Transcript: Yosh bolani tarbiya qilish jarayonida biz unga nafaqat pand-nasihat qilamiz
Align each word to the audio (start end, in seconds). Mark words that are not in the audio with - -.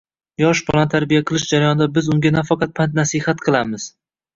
Yosh 0.43 0.61
bolani 0.69 0.91
tarbiya 0.93 1.21
qilish 1.33 1.47
jarayonida 1.53 1.89
biz 2.01 2.11
unga 2.17 2.35
nafaqat 2.41 2.77
pand-nasihat 2.83 3.51
qilamiz 3.51 3.93